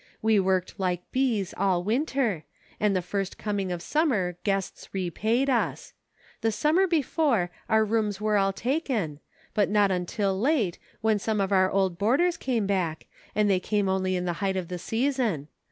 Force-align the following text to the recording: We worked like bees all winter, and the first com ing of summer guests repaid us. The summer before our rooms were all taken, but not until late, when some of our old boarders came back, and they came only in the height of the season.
We 0.19 0.39
worked 0.39 0.79
like 0.79 1.11
bees 1.11 1.53
all 1.57 1.83
winter, 1.83 2.43
and 2.79 2.95
the 2.95 3.03
first 3.03 3.37
com 3.37 3.59
ing 3.59 3.71
of 3.71 3.83
summer 3.83 4.35
guests 4.43 4.89
repaid 4.95 5.47
us. 5.47 5.93
The 6.41 6.51
summer 6.51 6.87
before 6.87 7.51
our 7.69 7.85
rooms 7.85 8.19
were 8.19 8.35
all 8.35 8.51
taken, 8.51 9.19
but 9.53 9.69
not 9.69 9.91
until 9.91 10.39
late, 10.39 10.79
when 11.01 11.19
some 11.19 11.39
of 11.39 11.51
our 11.51 11.69
old 11.69 11.99
boarders 11.99 12.35
came 12.37 12.65
back, 12.65 13.05
and 13.35 13.47
they 13.47 13.59
came 13.59 13.87
only 13.87 14.15
in 14.15 14.25
the 14.25 14.33
height 14.41 14.55
of 14.57 14.69
the 14.69 14.79
season. 14.79 15.49